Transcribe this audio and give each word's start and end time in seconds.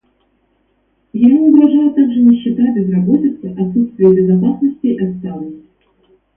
Ему 1.13 1.49
угрожают 1.49 1.93
также 1.93 2.21
нищета, 2.23 2.73
безработица, 2.73 3.51
отсутствие 3.51 4.15
безопасности 4.15 4.87
и 4.87 4.99
отсталость. 4.99 5.65